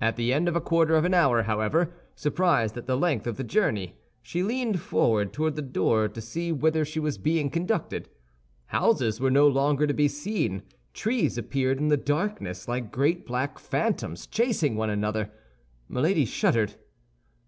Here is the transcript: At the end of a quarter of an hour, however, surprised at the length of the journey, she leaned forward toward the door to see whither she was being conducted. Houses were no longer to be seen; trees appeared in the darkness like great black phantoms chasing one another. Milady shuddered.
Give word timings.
At 0.00 0.16
the 0.16 0.32
end 0.32 0.48
of 0.48 0.56
a 0.56 0.60
quarter 0.60 0.96
of 0.96 1.04
an 1.04 1.14
hour, 1.14 1.44
however, 1.44 1.92
surprised 2.16 2.76
at 2.76 2.86
the 2.88 2.96
length 2.96 3.24
of 3.28 3.36
the 3.36 3.44
journey, 3.44 3.94
she 4.20 4.42
leaned 4.42 4.80
forward 4.80 5.32
toward 5.32 5.54
the 5.54 5.62
door 5.62 6.08
to 6.08 6.20
see 6.20 6.50
whither 6.50 6.84
she 6.84 6.98
was 6.98 7.18
being 7.18 7.50
conducted. 7.50 8.08
Houses 8.66 9.20
were 9.20 9.30
no 9.30 9.46
longer 9.46 9.86
to 9.86 9.94
be 9.94 10.08
seen; 10.08 10.62
trees 10.92 11.38
appeared 11.38 11.78
in 11.78 11.86
the 11.86 11.96
darkness 11.96 12.66
like 12.66 12.90
great 12.90 13.24
black 13.24 13.60
phantoms 13.60 14.26
chasing 14.26 14.74
one 14.74 14.90
another. 14.90 15.30
Milady 15.88 16.24
shuddered. 16.24 16.74